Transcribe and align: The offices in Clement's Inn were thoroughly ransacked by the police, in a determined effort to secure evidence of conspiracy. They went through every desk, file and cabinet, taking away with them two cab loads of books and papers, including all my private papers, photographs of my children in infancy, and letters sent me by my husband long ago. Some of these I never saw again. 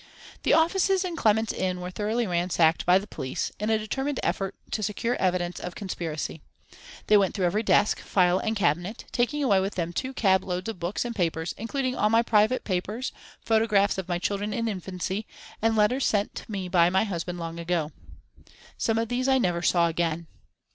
The 0.41 0.55
offices 0.55 1.05
in 1.05 1.15
Clement's 1.15 1.53
Inn 1.53 1.79
were 1.79 1.91
thoroughly 1.91 2.25
ransacked 2.25 2.87
by 2.87 2.97
the 2.97 3.05
police, 3.05 3.51
in 3.59 3.69
a 3.69 3.77
determined 3.77 4.19
effort 4.23 4.55
to 4.71 4.81
secure 4.81 5.15
evidence 5.17 5.59
of 5.59 5.75
conspiracy. 5.75 6.41
They 7.05 7.17
went 7.17 7.35
through 7.35 7.45
every 7.45 7.61
desk, 7.61 7.99
file 7.99 8.39
and 8.39 8.55
cabinet, 8.55 9.05
taking 9.11 9.43
away 9.43 9.59
with 9.59 9.75
them 9.75 9.93
two 9.93 10.11
cab 10.15 10.43
loads 10.43 10.67
of 10.67 10.79
books 10.79 11.05
and 11.05 11.15
papers, 11.15 11.53
including 11.55 11.95
all 11.95 12.09
my 12.09 12.23
private 12.23 12.63
papers, 12.63 13.11
photographs 13.41 13.99
of 13.99 14.09
my 14.09 14.17
children 14.17 14.53
in 14.53 14.67
infancy, 14.67 15.27
and 15.61 15.75
letters 15.75 16.07
sent 16.07 16.49
me 16.49 16.67
by 16.67 16.89
my 16.89 17.03
husband 17.03 17.37
long 17.37 17.59
ago. 17.59 17.91
Some 18.79 18.97
of 18.97 19.07
these 19.07 19.27
I 19.27 19.37
never 19.37 19.61
saw 19.61 19.85
again. 19.87 20.25